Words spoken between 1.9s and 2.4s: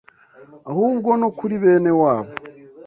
wabo.